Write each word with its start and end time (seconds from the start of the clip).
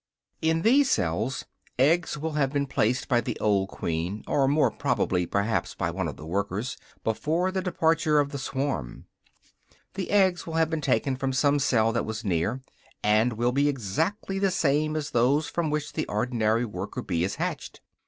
In 0.41 0.63
these 0.63 0.89
cells 0.89 1.45
eggs 1.77 2.17
will 2.17 2.31
have 2.31 2.51
been 2.51 2.65
placed 2.65 3.07
by 3.07 3.21
the 3.21 3.39
old 3.39 3.69
queen, 3.69 4.23
or 4.25 4.47
more 4.47 4.71
probably 4.71 5.27
perhaps 5.27 5.75
by 5.75 5.91
one 5.91 6.07
of 6.07 6.17
the 6.17 6.25
workers, 6.25 6.75
before 7.03 7.51
the 7.51 7.61
departure 7.61 8.19
of 8.19 8.31
the 8.31 8.39
swarm; 8.39 9.05
the 9.93 10.09
eggs 10.09 10.47
will 10.47 10.55
have 10.55 10.71
been 10.71 10.81
taken 10.81 11.15
from 11.15 11.33
some 11.33 11.59
cell 11.59 11.91
that 11.91 12.03
was 12.07 12.25
near, 12.25 12.61
and 13.03 13.33
will 13.33 13.51
be 13.51 13.69
exactly 13.69 14.39
the 14.39 14.49
same 14.49 14.95
as 14.95 15.11
those 15.11 15.47
from 15.47 15.69
which 15.69 15.93
the 15.93 16.07
ordinary 16.07 16.65
worker 16.65 17.03
bee 17.03 17.23
is 17.23 17.35
hatched. 17.35 17.79